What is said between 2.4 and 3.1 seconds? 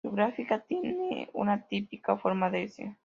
de "S".